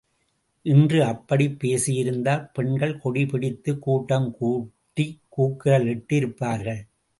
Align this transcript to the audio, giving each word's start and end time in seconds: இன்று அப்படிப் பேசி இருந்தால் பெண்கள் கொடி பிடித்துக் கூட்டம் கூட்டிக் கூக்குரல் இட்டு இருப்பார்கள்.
இன்று 0.65 1.03
அப்படிப் 1.03 1.59
பேசி 1.59 1.95
இருந்தால் 1.95 2.49
பெண்கள் 2.53 2.97
கொடி 2.97 3.25
பிடித்துக் 3.25 3.81
கூட்டம் 3.81 4.35
கூட்டிக் 4.37 5.21
கூக்குரல் 5.29 5.87
இட்டு 5.87 6.15
இருப்பார்கள். 6.15 6.81